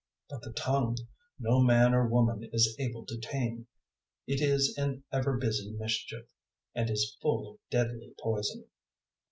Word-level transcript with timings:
003:008 0.31 0.31
But 0.31 0.41
the 0.41 0.53
tongue 0.53 0.97
no 1.37 1.59
man 1.61 1.93
or 1.93 2.07
woman 2.07 2.49
is 2.51 2.75
able 2.79 3.05
to 3.05 3.19
tame. 3.19 3.67
It 4.25 4.41
is 4.41 4.75
an 4.75 5.03
ever 5.13 5.37
busy 5.37 5.73
mischief, 5.73 6.25
and 6.73 6.89
is 6.89 7.17
full 7.21 7.51
of 7.51 7.59
deadly 7.69 8.15
poison. 8.17 8.65